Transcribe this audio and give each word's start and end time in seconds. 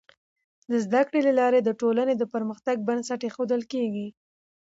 د 0.71 0.71
زده 0.85 1.01
کړي 1.07 1.19
له 1.27 1.33
لارې 1.39 1.59
د 1.63 1.69
ټولني 1.81 2.13
د 2.17 2.23
پرمختګ 2.33 2.75
بنسټ 2.87 3.19
ایښودل 3.23 3.61
کيږي. 3.73 4.07